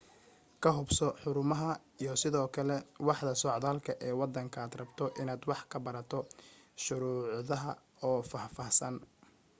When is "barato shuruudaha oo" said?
5.85-8.19